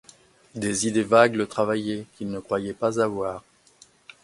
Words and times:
Des 0.55 0.87
idées 0.87 1.03
vagues 1.03 1.35
le 1.35 1.45
travaillaient, 1.45 2.07
qu'il 2.17 2.31
ne 2.31 2.39
croyait 2.39 2.73
pas 2.73 2.99
avoir. 2.99 3.43